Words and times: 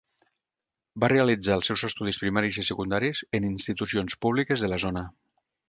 Va 1.03 1.09
realitzar 1.13 1.57
els 1.57 1.69
seus 1.71 1.83
estudis 1.89 2.19
primaris 2.23 2.59
i 2.63 2.67
secundaris 2.71 3.23
en 3.41 3.47
institucions 3.53 4.19
públiques 4.27 4.67
de 4.67 4.75
la 4.75 4.85
zona. 4.89 5.09